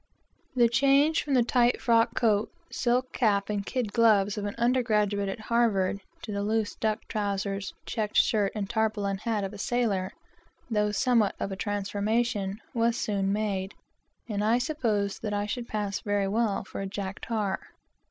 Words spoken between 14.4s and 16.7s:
I supposed that I should pass very well